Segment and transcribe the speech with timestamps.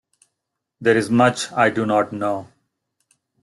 [0.79, 2.47] There is much I do not know.